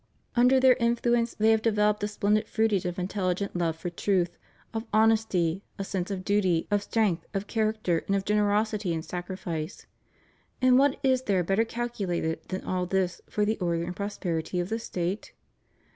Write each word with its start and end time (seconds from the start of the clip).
Under 0.35 0.59
their 0.59 0.73
influence 0.79 1.35
they 1.35 1.55
developed 1.57 2.03
a 2.03 2.07
splendid 2.07 2.47
fruitage 2.47 2.85
of 2.85 2.97
intelligent 2.97 3.55
love 3.55 3.75
for 3.75 3.91
truth, 3.91 4.35
of 4.73 4.83
honesty, 4.91 5.61
a 5.77 5.83
sense 5.83 6.09
of 6.09 6.25
duty, 6.25 6.65
of 6.71 6.81
strength, 6.81 7.27
of 7.35 7.45
character, 7.45 7.99
and 8.07 8.15
of 8.15 8.25
generosity 8.25 8.93
in 8.93 9.03
sacrifice. 9.03 9.85
And 10.59 10.79
what 10.79 10.99
is 11.03 11.21
there 11.21 11.43
better 11.43 11.65
calculated 11.65 12.39
than 12.47 12.63
all 12.63 12.87
this 12.87 13.21
for 13.29 13.45
the 13.45 13.59
order 13.59 13.83
and 13.83 13.95
prosperity 13.95 14.59
of 14.59 14.69
the 14.69 14.79
State? 14.79 15.33